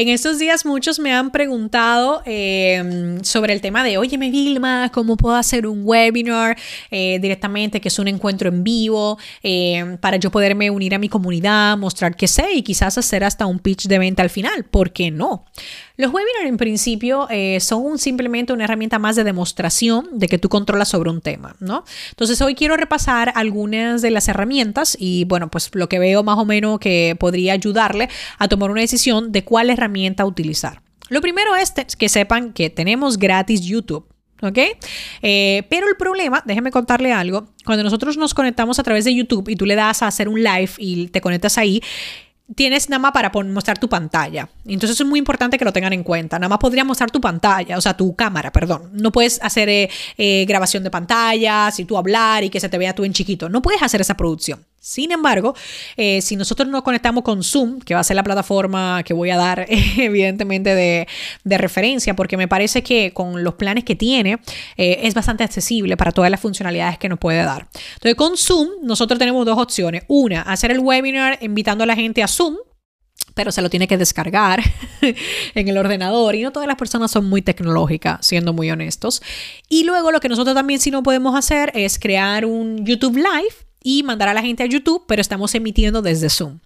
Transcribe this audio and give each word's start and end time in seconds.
En 0.00 0.08
estos 0.08 0.38
días 0.38 0.64
muchos 0.64 1.00
me 1.00 1.12
han 1.12 1.32
preguntado 1.32 2.22
eh, 2.24 3.18
sobre 3.22 3.52
el 3.52 3.60
tema 3.60 3.82
de, 3.82 3.98
oye, 3.98 4.16
me 4.16 4.30
Vilma, 4.30 4.92
¿cómo 4.94 5.16
puedo 5.16 5.34
hacer 5.34 5.66
un 5.66 5.80
webinar 5.82 6.56
eh, 6.92 7.18
directamente, 7.20 7.80
que 7.80 7.88
es 7.88 7.98
un 7.98 8.06
encuentro 8.06 8.48
en 8.48 8.62
vivo, 8.62 9.18
eh, 9.42 9.98
para 10.00 10.16
yo 10.16 10.30
poderme 10.30 10.70
unir 10.70 10.94
a 10.94 10.98
mi 10.98 11.08
comunidad, 11.08 11.76
mostrar 11.76 12.14
qué 12.14 12.28
sé 12.28 12.52
y 12.54 12.62
quizás 12.62 12.96
hacer 12.96 13.24
hasta 13.24 13.46
un 13.46 13.58
pitch 13.58 13.88
de 13.88 13.98
venta 13.98 14.22
al 14.22 14.30
final? 14.30 14.62
¿Por 14.66 14.92
qué 14.92 15.10
no? 15.10 15.46
Los 15.98 16.12
webinars 16.12 16.46
en 16.46 16.58
principio 16.58 17.26
son 17.58 17.98
simplemente 17.98 18.52
una 18.52 18.64
herramienta 18.64 19.00
más 19.00 19.16
de 19.16 19.24
demostración 19.24 20.08
de 20.12 20.28
que 20.28 20.38
tú 20.38 20.48
controlas 20.48 20.86
sobre 20.86 21.10
un 21.10 21.20
tema, 21.20 21.56
¿no? 21.58 21.84
Entonces 22.10 22.40
hoy 22.40 22.54
quiero 22.54 22.76
repasar 22.76 23.32
algunas 23.34 24.00
de 24.00 24.12
las 24.12 24.28
herramientas 24.28 24.96
y 24.96 25.24
bueno, 25.24 25.50
pues 25.50 25.70
lo 25.74 25.88
que 25.88 25.98
veo 25.98 26.22
más 26.22 26.38
o 26.38 26.44
menos 26.44 26.78
que 26.78 27.16
podría 27.18 27.54
ayudarle 27.54 28.08
a 28.38 28.46
tomar 28.46 28.70
una 28.70 28.80
decisión 28.80 29.32
de 29.32 29.42
cuál 29.42 29.70
herramienta 29.70 30.24
utilizar. 30.24 30.82
Lo 31.08 31.20
primero 31.20 31.56
es 31.56 31.72
que 31.96 32.08
sepan 32.08 32.52
que 32.52 32.70
tenemos 32.70 33.18
gratis 33.18 33.62
YouTube. 33.62 34.06
¿Ok? 34.40 34.58
Eh, 35.20 35.64
pero 35.68 35.88
el 35.88 35.96
problema, 35.96 36.44
déjenme 36.46 36.70
contarle 36.70 37.12
algo, 37.12 37.48
cuando 37.64 37.82
nosotros 37.82 38.16
nos 38.16 38.34
conectamos 38.34 38.78
a 38.78 38.84
través 38.84 39.04
de 39.04 39.12
YouTube 39.12 39.48
y 39.48 39.56
tú 39.56 39.66
le 39.66 39.74
das 39.74 40.00
a 40.04 40.06
hacer 40.06 40.28
un 40.28 40.44
live 40.44 40.70
y 40.78 41.08
te 41.08 41.20
conectas 41.20 41.58
ahí, 41.58 41.82
tienes 42.54 42.88
nada 42.88 42.98
más 42.98 43.12
para 43.12 43.30
mostrar 43.30 43.78
tu 43.78 43.88
pantalla. 43.88 44.48
Entonces 44.64 44.98
es 45.00 45.06
muy 45.06 45.18
importante 45.18 45.58
que 45.58 45.64
lo 45.64 45.72
tengan 45.72 45.92
en 45.92 46.02
cuenta. 46.02 46.38
Nada 46.38 46.48
más 46.48 46.58
podría 46.58 46.84
mostrar 46.84 47.10
tu 47.10 47.20
pantalla, 47.20 47.76
o 47.76 47.80
sea, 47.80 47.96
tu 47.96 48.14
cámara, 48.14 48.50
perdón. 48.52 48.90
No 48.92 49.12
puedes 49.12 49.40
hacer 49.42 49.68
eh, 49.68 49.90
eh, 50.16 50.44
grabación 50.46 50.84
de 50.84 50.90
pantalla, 50.90 51.70
si 51.70 51.84
tú 51.84 51.96
hablar 51.96 52.44
y 52.44 52.50
que 52.50 52.60
se 52.60 52.68
te 52.68 52.78
vea 52.78 52.94
tú 52.94 53.04
en 53.04 53.12
chiquito. 53.12 53.48
No 53.48 53.62
puedes 53.62 53.82
hacer 53.82 54.00
esa 54.00 54.16
producción. 54.16 54.64
Sin 54.80 55.12
embargo, 55.12 55.54
eh, 55.96 56.20
si 56.22 56.36
nosotros 56.36 56.68
nos 56.68 56.82
conectamos 56.82 57.24
con 57.24 57.42
Zoom, 57.42 57.80
que 57.80 57.94
va 57.94 58.00
a 58.00 58.04
ser 58.04 58.16
la 58.16 58.22
plataforma 58.22 59.02
que 59.04 59.14
voy 59.14 59.30
a 59.30 59.36
dar 59.36 59.66
evidentemente 59.98 60.74
de, 60.74 61.06
referencia, 61.58 62.14
porque 62.14 62.36
me 62.36 62.46
parece 62.48 62.82
que 62.82 63.12
con 63.12 63.42
los 63.42 63.54
planes 63.54 63.84
que 63.84 63.96
tiene 63.96 64.38
es 64.76 65.14
bastante 65.14 65.42
accesible 65.42 65.96
para 65.96 66.12
todas 66.12 66.30
las 66.30 66.40
funcionalidades 66.40 66.98
que 66.98 67.08
nos 67.08 67.18
puede 67.18 67.42
dar. 67.42 67.68
Entonces, 67.94 68.14
con 68.14 68.36
Zoom 68.36 68.68
nosotros 68.82 69.18
tenemos 69.18 69.44
dos 69.44 69.58
opciones. 69.58 70.04
Una, 70.06 70.42
hacer 70.42 70.70
el 70.70 70.78
webinar 70.78 71.38
invitando 71.40 71.84
a 71.84 71.86
la 71.86 71.96
gente 71.96 72.22
a 72.22 72.28
Zoom 72.28 72.56
pero 73.38 73.52
se 73.52 73.62
lo 73.62 73.70
tiene 73.70 73.86
que 73.86 73.96
descargar 73.96 74.60
en 75.54 75.68
el 75.68 75.78
ordenador 75.78 76.34
y 76.34 76.42
no 76.42 76.50
todas 76.50 76.66
las 76.66 76.76
personas 76.76 77.12
son 77.12 77.28
muy 77.28 77.40
tecnológicas, 77.40 78.26
siendo 78.26 78.52
muy 78.52 78.68
honestos. 78.68 79.22
Y 79.68 79.84
luego 79.84 80.10
lo 80.10 80.18
que 80.18 80.28
nosotros 80.28 80.56
también 80.56 80.80
sí 80.80 80.90
no 80.90 81.04
podemos 81.04 81.36
hacer 81.36 81.70
es 81.74 82.00
crear 82.00 82.44
un 82.44 82.84
YouTube 82.84 83.16
Live 83.16 83.67
y 83.82 84.02
mandar 84.02 84.28
a 84.28 84.34
la 84.34 84.42
gente 84.42 84.62
a 84.62 84.66
YouTube, 84.66 85.04
pero 85.06 85.20
estamos 85.20 85.54
emitiendo 85.54 86.02
desde 86.02 86.28
Zoom. 86.30 86.58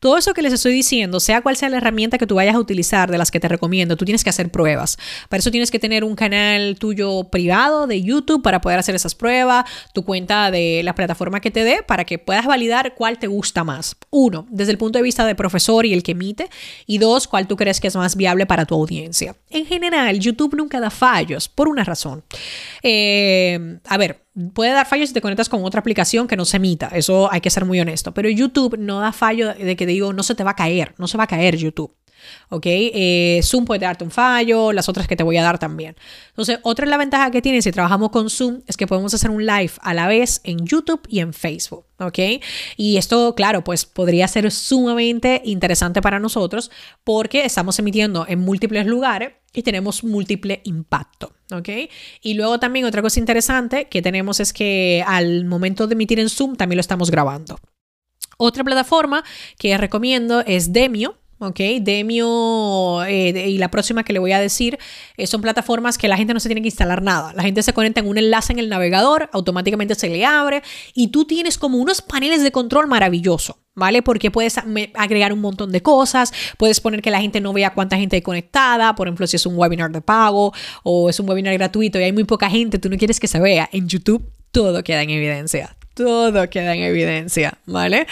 Todo 0.00 0.16
eso 0.16 0.34
que 0.34 0.42
les 0.42 0.52
estoy 0.52 0.72
diciendo, 0.72 1.20
sea 1.20 1.42
cual 1.42 1.56
sea 1.56 1.68
la 1.68 1.78
herramienta 1.78 2.18
que 2.18 2.26
tú 2.26 2.36
vayas 2.36 2.54
a 2.54 2.58
utilizar, 2.58 3.10
de 3.10 3.18
las 3.18 3.30
que 3.30 3.40
te 3.40 3.48
recomiendo, 3.48 3.96
tú 3.96 4.04
tienes 4.04 4.24
que 4.24 4.30
hacer 4.30 4.50
pruebas. 4.50 4.96
Para 5.28 5.40
eso 5.40 5.50
tienes 5.50 5.70
que 5.70 5.78
tener 5.78 6.04
un 6.04 6.14
canal 6.14 6.76
tuyo 6.78 7.24
privado 7.24 7.86
de 7.86 8.02
YouTube 8.02 8.42
para 8.42 8.60
poder 8.60 8.78
hacer 8.78 8.94
esas 8.94 9.14
pruebas, 9.14 9.64
tu 9.92 10.04
cuenta 10.04 10.50
de 10.50 10.82
la 10.84 10.94
plataforma 10.94 11.40
que 11.40 11.50
te 11.50 11.64
dé 11.64 11.82
para 11.82 12.04
que 12.04 12.18
puedas 12.18 12.46
validar 12.46 12.94
cuál 12.94 13.18
te 13.18 13.26
gusta 13.26 13.64
más. 13.64 13.96
Uno, 14.10 14.46
desde 14.50 14.72
el 14.72 14.78
punto 14.78 14.98
de 14.98 15.02
vista 15.02 15.26
de 15.26 15.34
profesor 15.34 15.86
y 15.86 15.92
el 15.92 16.02
que 16.02 16.12
emite. 16.12 16.48
Y 16.86 16.98
dos, 16.98 17.26
cuál 17.26 17.46
tú 17.46 17.56
crees 17.56 17.80
que 17.80 17.88
es 17.88 17.96
más 17.96 18.16
viable 18.16 18.46
para 18.46 18.64
tu 18.64 18.74
audiencia. 18.74 19.36
En 19.50 19.66
general, 19.66 20.18
YouTube 20.18 20.54
nunca 20.56 20.80
da 20.80 20.90
fallos 20.90 21.48
por 21.48 21.68
una 21.68 21.84
razón. 21.84 22.22
Eh, 22.82 23.78
a 23.86 23.96
ver, 23.96 24.22
puede 24.54 24.72
dar 24.72 24.86
fallos 24.86 25.08
si 25.08 25.14
te 25.14 25.20
conectas 25.20 25.48
con 25.48 25.64
otra 25.64 25.80
aplicación 25.80 26.28
que 26.28 26.36
no 26.36 26.44
se 26.44 26.58
emita. 26.58 26.88
Eso 26.92 27.30
hay 27.32 27.40
que 27.40 27.50
ser 27.50 27.64
muy 27.64 27.80
honesto. 27.80 28.12
Pero 28.14 28.28
YouTube 28.28 28.78
no 28.78 29.00
da 29.00 29.12
fallo 29.12 29.52
de 29.64 29.76
que 29.76 29.86
digo, 29.86 30.12
no 30.12 30.22
se 30.22 30.34
te 30.34 30.44
va 30.44 30.52
a 30.52 30.56
caer, 30.56 30.94
no 30.98 31.06
se 31.06 31.18
va 31.18 31.24
a 31.24 31.28
caer 31.28 31.56
YouTube. 31.56 31.94
¿Ok? 32.50 32.66
Eh, 32.66 33.40
Zoom 33.42 33.64
puede 33.64 33.80
darte 33.80 34.04
un 34.04 34.10
fallo, 34.10 34.72
las 34.72 34.88
otras 34.88 35.06
que 35.06 35.16
te 35.16 35.22
voy 35.22 35.36
a 35.36 35.42
dar 35.42 35.58
también. 35.58 35.96
Entonces, 36.28 36.58
otra 36.62 36.84
de 36.84 36.90
la 36.90 36.96
ventaja 36.96 37.30
que 37.30 37.42
tiene 37.42 37.62
si 37.62 37.72
trabajamos 37.72 38.10
con 38.10 38.30
Zoom 38.30 38.62
es 38.66 38.76
que 38.76 38.86
podemos 38.86 39.12
hacer 39.14 39.30
un 39.30 39.44
live 39.44 39.72
a 39.80 39.94
la 39.94 40.06
vez 40.06 40.40
en 40.44 40.66
YouTube 40.66 41.02
y 41.08 41.20
en 41.20 41.32
Facebook. 41.32 41.86
¿Ok? 41.98 42.18
Y 42.76 42.96
esto, 42.96 43.34
claro, 43.34 43.64
pues 43.64 43.84
podría 43.84 44.28
ser 44.28 44.50
sumamente 44.50 45.42
interesante 45.44 46.00
para 46.00 46.20
nosotros 46.20 46.70
porque 47.02 47.44
estamos 47.44 47.78
emitiendo 47.78 48.24
en 48.28 48.38
múltiples 48.38 48.86
lugares 48.86 49.32
y 49.52 49.62
tenemos 49.62 50.04
múltiple 50.04 50.60
impacto. 50.64 51.32
¿Ok? 51.50 51.68
Y 52.22 52.34
luego 52.34 52.60
también 52.60 52.84
otra 52.84 53.02
cosa 53.02 53.18
interesante 53.18 53.86
que 53.86 54.02
tenemos 54.02 54.38
es 54.40 54.52
que 54.52 55.02
al 55.06 55.44
momento 55.44 55.86
de 55.86 55.94
emitir 55.94 56.20
en 56.20 56.28
Zoom 56.28 56.56
también 56.56 56.76
lo 56.76 56.82
estamos 56.82 57.10
grabando. 57.10 57.58
Otra 58.38 58.64
plataforma 58.64 59.24
que 59.58 59.76
recomiendo 59.76 60.40
es 60.46 60.72
Demio. 60.72 61.18
¿ok? 61.40 61.60
Demio 61.80 63.04
eh, 63.04 63.48
y 63.48 63.58
la 63.58 63.70
próxima 63.70 64.04
que 64.04 64.12
le 64.12 64.18
voy 64.18 64.32
a 64.32 64.40
decir 64.40 64.78
eh, 65.16 65.26
son 65.26 65.40
plataformas 65.40 65.98
que 65.98 66.08
la 66.08 66.16
gente 66.16 66.34
no 66.34 66.40
se 66.40 66.48
tiene 66.48 66.62
que 66.62 66.68
instalar 66.68 67.02
nada. 67.02 67.32
La 67.34 67.42
gente 67.42 67.62
se 67.62 67.72
conecta 67.72 68.00
en 68.00 68.08
un 68.08 68.18
enlace 68.18 68.52
en 68.52 68.58
el 68.58 68.68
navegador, 68.68 69.28
automáticamente 69.32 69.94
se 69.94 70.08
le 70.08 70.24
abre 70.24 70.62
y 70.94 71.08
tú 71.08 71.24
tienes 71.24 71.58
como 71.58 71.78
unos 71.78 72.02
paneles 72.02 72.42
de 72.42 72.52
control 72.52 72.86
maravilloso. 72.86 73.58
¿Vale? 73.74 74.02
Porque 74.02 74.32
puedes 74.32 74.58
agregar 74.94 75.32
un 75.32 75.40
montón 75.40 75.70
de 75.70 75.80
cosas, 75.82 76.32
puedes 76.56 76.80
poner 76.80 77.00
que 77.00 77.12
la 77.12 77.20
gente 77.20 77.40
no 77.40 77.52
vea 77.52 77.74
cuánta 77.74 77.96
gente 77.96 78.16
hay 78.16 78.22
conectada, 78.22 78.96
por 78.96 79.06
ejemplo, 79.06 79.24
si 79.28 79.36
es 79.36 79.46
un 79.46 79.56
webinar 79.56 79.92
de 79.92 80.00
pago 80.00 80.52
o 80.82 81.08
es 81.08 81.20
un 81.20 81.28
webinar 81.28 81.54
gratuito 81.54 82.00
y 82.00 82.02
hay 82.02 82.12
muy 82.12 82.24
poca 82.24 82.50
gente, 82.50 82.80
tú 82.80 82.90
no 82.90 82.96
quieres 82.96 83.20
que 83.20 83.28
se 83.28 83.38
vea. 83.38 83.68
En 83.70 83.86
YouTube 83.86 84.28
todo 84.50 84.82
queda 84.82 85.02
en 85.02 85.10
evidencia, 85.10 85.76
todo 85.98 86.48
queda 86.48 86.74
en 86.74 86.82
evidencia, 86.82 87.58
¿vale? 87.66 88.06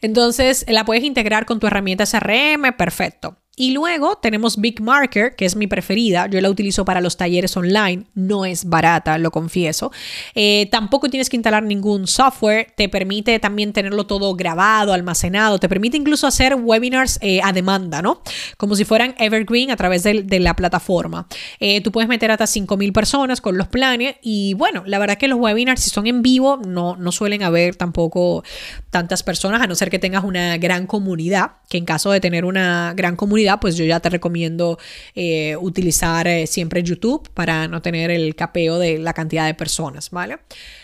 Entonces, 0.00 0.64
la 0.68 0.84
puedes 0.84 1.04
integrar 1.04 1.46
con 1.46 1.60
tu 1.60 1.66
herramienta 1.66 2.04
CRM, 2.06 2.72
perfecto. 2.76 3.36
Y 3.58 3.70
luego 3.70 4.16
tenemos 4.16 4.58
Big 4.60 4.82
Marker, 4.82 5.34
que 5.34 5.46
es 5.46 5.56
mi 5.56 5.66
preferida. 5.66 6.26
Yo 6.26 6.42
la 6.42 6.50
utilizo 6.50 6.84
para 6.84 7.00
los 7.00 7.16
talleres 7.16 7.56
online. 7.56 8.04
No 8.14 8.44
es 8.44 8.66
barata, 8.66 9.16
lo 9.16 9.30
confieso. 9.30 9.90
Eh, 10.34 10.68
tampoco 10.70 11.08
tienes 11.08 11.30
que 11.30 11.38
instalar 11.38 11.62
ningún 11.62 12.06
software. 12.06 12.74
Te 12.76 12.90
permite 12.90 13.38
también 13.38 13.72
tenerlo 13.72 14.04
todo 14.06 14.34
grabado, 14.34 14.92
almacenado. 14.92 15.58
Te 15.58 15.70
permite 15.70 15.96
incluso 15.96 16.26
hacer 16.26 16.54
webinars 16.54 17.18
eh, 17.22 17.40
a 17.42 17.54
demanda, 17.54 18.02
¿no? 18.02 18.20
Como 18.58 18.76
si 18.76 18.84
fueran 18.84 19.14
evergreen 19.16 19.70
a 19.70 19.76
través 19.76 20.02
de, 20.02 20.26
la 20.38 20.54
plataforma. 20.54 21.26
Eh, 21.58 21.80
tú 21.80 21.92
puedes 21.92 22.10
meter 22.10 22.30
hasta 22.30 22.44
5.000 22.44 22.92
personas 22.92 23.40
con 23.40 23.56
los 23.56 23.68
planes. 23.68 24.16
Y 24.20 24.52
bueno, 24.52 24.82
la 24.84 24.98
verdad 24.98 25.16
que 25.16 25.28
los 25.28 25.38
webinars, 25.38 25.80
si 25.80 25.88
son 25.88 26.06
en 26.06 26.20
vivo, 26.20 26.58
no, 26.58 26.96
no 26.96 27.10
suelen 27.10 27.42
haber 27.42 27.74
tampoco 27.74 28.44
tantas 28.90 29.22
personas, 29.22 29.62
a 29.62 29.66
no 29.66 29.74
ser 29.74 29.88
que 29.88 29.98
tengas 29.98 30.24
una 30.24 30.58
gran 30.58 30.86
comunidad. 30.86 31.52
Que 31.70 31.78
en 31.78 31.86
caso 31.86 32.10
de 32.10 32.20
tener 32.20 32.44
una 32.44 32.92
gran 32.94 33.16
comunidad, 33.16 33.45
pues 33.60 33.76
yo 33.76 33.84
ya 33.84 34.00
te 34.00 34.10
recomiendo 34.10 34.78
eh, 35.14 35.56
utilizar 35.56 36.26
eh, 36.26 36.46
siempre 36.46 36.82
YouTube 36.82 37.28
para 37.34 37.68
no 37.68 37.80
tener 37.82 38.10
el 38.10 38.34
capeo 38.34 38.78
de 38.78 38.98
la 38.98 39.12
cantidad 39.12 39.46
de 39.46 39.54
personas, 39.54 40.10
¿vale? 40.10 40.38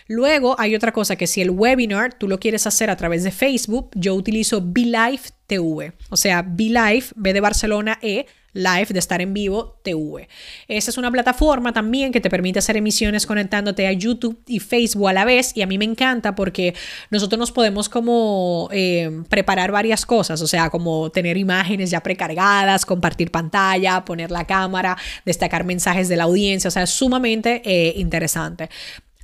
Luego 0.06 0.54
hay 0.58 0.74
otra 0.74 0.92
cosa 0.92 1.16
que 1.16 1.26
si 1.26 1.40
el 1.40 1.50
webinar 1.50 2.14
tú 2.14 2.28
lo 2.28 2.38
quieres 2.38 2.66
hacer 2.66 2.90
a 2.90 2.96
través 2.96 3.24
de 3.24 3.30
Facebook, 3.30 3.90
yo 3.94 4.14
utilizo 4.14 4.62
BeLive 4.64 5.22
TV, 5.46 5.92
o 6.10 6.16
sea, 6.16 6.42
BeLive, 6.42 7.04
B 7.16 7.32
de 7.32 7.40
Barcelona, 7.40 7.98
E 8.02 8.26
live, 8.52 8.86
de 8.90 8.98
estar 8.98 9.20
en 9.20 9.32
vivo, 9.32 9.78
TV. 9.82 10.28
Esa 10.68 10.90
es 10.90 10.98
una 10.98 11.10
plataforma 11.10 11.72
también 11.72 12.12
que 12.12 12.20
te 12.20 12.30
permite 12.30 12.58
hacer 12.58 12.76
emisiones 12.76 13.26
conectándote 13.26 13.86
a 13.86 13.92
YouTube 13.92 14.38
y 14.46 14.60
Facebook 14.60 15.08
a 15.08 15.12
la 15.12 15.24
vez 15.24 15.56
y 15.56 15.62
a 15.62 15.66
mí 15.66 15.78
me 15.78 15.84
encanta 15.84 16.34
porque 16.34 16.74
nosotros 17.10 17.38
nos 17.38 17.52
podemos 17.52 17.88
como 17.88 18.68
eh, 18.72 19.22
preparar 19.28 19.72
varias 19.72 20.04
cosas, 20.04 20.40
o 20.42 20.46
sea, 20.46 20.70
como 20.70 21.10
tener 21.10 21.36
imágenes 21.36 21.90
ya 21.90 22.02
precargadas, 22.02 22.84
compartir 22.84 23.30
pantalla, 23.30 24.04
poner 24.04 24.30
la 24.30 24.46
cámara, 24.46 24.96
destacar 25.24 25.64
mensajes 25.64 26.08
de 26.08 26.16
la 26.16 26.24
audiencia, 26.24 26.68
o 26.68 26.70
sea, 26.70 26.82
es 26.82 26.90
sumamente 26.90 27.62
eh, 27.64 27.94
interesante. 27.96 28.68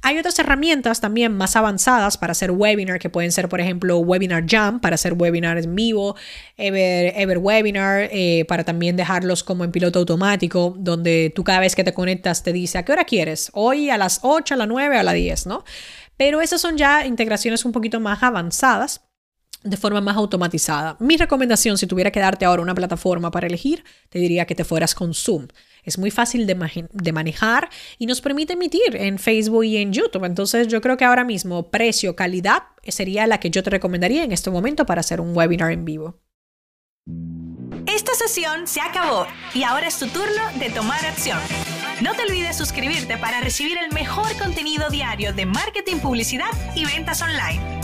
Hay 0.03 0.19
otras 0.19 0.39
herramientas 0.39 1.01
también 1.01 1.37
más 1.37 1.57
avanzadas 1.57 2.17
para 2.17 2.33
hacer 2.33 2.51
webinar, 2.51 2.99
que 2.99 3.11
pueden 3.11 3.33
ser, 3.33 3.49
por 3.49 3.61
ejemplo, 3.61 3.99
Webinar 3.99 4.45
Jam 4.49 4.81
para 4.81 4.95
hacer 4.95 5.15
webinars 5.15 5.65
en 5.65 5.75
vivo, 5.75 6.17
Ever, 6.57 7.39
Webinar 7.39 8.09
eh, 8.13 8.45
para 8.49 8.65
también 8.65 8.97
dejarlos 8.97 9.43
como 9.43 9.65
en 9.65 9.73
piloto 9.73 9.99
automático, 9.99 10.75
donde 10.79 11.33
tú 11.35 11.45
cada 11.45 11.61
vez 11.61 11.75
que 11.75 11.85
te 11.85 11.95
conectas 11.95 12.43
te 12.43 12.53
dice 12.53 12.79
a 12.79 12.85
qué 12.85 12.93
hora 12.93 13.05
quieres, 13.05 13.51
hoy 13.55 13.91
a 13.91 13.99
las 13.99 14.21
8, 14.23 14.55
a 14.55 14.57
las 14.57 14.69
9, 14.69 14.97
a 14.97 15.03
las 15.03 15.15
10, 15.15 15.47
¿no? 15.47 15.65
Pero 16.17 16.41
esas 16.41 16.61
son 16.61 16.77
ya 16.77 17.07
integraciones 17.07 17.65
un 17.65 17.73
poquito 17.73 18.01
más 18.01 18.23
avanzadas 18.23 19.08
de 19.63 19.77
forma 19.77 20.01
más 20.01 20.17
automatizada. 20.17 20.97
Mi 21.01 21.17
recomendación, 21.17 21.79
si 21.79 21.87
tuviera 21.87 22.11
que 22.11 22.21
darte 22.21 22.45
ahora 22.45 22.63
una 22.63 22.75
plataforma 22.75 23.31
para 23.31 23.47
elegir, 23.47 23.85
te 24.09 24.19
diría 24.19 24.47
que 24.47 24.55
te 24.55 24.65
fueras 24.65 24.95
con 24.95 25.15
Zoom. 25.15 25.49
Es 25.83 25.99
muy 25.99 26.11
fácil 26.11 26.47
de, 26.47 27.13
manejar 27.13 27.71
y 27.99 28.07
nos 28.07 28.21
permite 28.21 28.53
emitir 28.53 28.95
en 28.95 29.19
Facebook 29.19 29.65
y 29.65 29.79
en 29.79 29.93
YouTube. 29.93 30.25
Entonces 30.25 30.69
yo 30.69 30.81
creo 30.81 30.97
que 30.97 31.05
ahora 31.05 31.25
mismo 31.25 31.71
precio, 31.71 32.15
calidad 32.15 32.65
sería 32.87 33.27
la 33.27 33.41
que 33.41 33.51
yo 33.51 33.63
te 33.63 33.71
recomendaría 33.71 34.25
en 34.25 34.33
este 34.33 34.51
momento 34.51 34.85
para 34.85 35.01
hacer 35.01 35.21
un 35.21 35.35
webinar 35.37 35.73
en 35.73 35.85
vivo. 35.85 36.21
Esta 37.87 38.13
sesión 38.15 38.67
se 38.67 38.83
acabó 38.83 39.27
y 39.55 39.63
ahora 39.63 39.89
es 39.89 39.99
tu 39.99 40.07
turno 40.09 40.43
de 40.59 40.69
tomar 40.71 41.05
acción. 41.07 41.39
No 42.03 42.15
te 42.15 42.23
olvides 42.23 42.57
suscribirte 42.57 43.17
para 43.17 43.41
recibir 43.41 43.79
el 43.79 43.93
mejor 43.93 44.37
contenido 44.37 44.91
diario 44.91 45.33
de 45.33 45.47
marketing, 45.47 45.97
publicidad 45.97 46.51
y 46.77 46.85
ventas 46.85 47.23
online. 47.23 47.78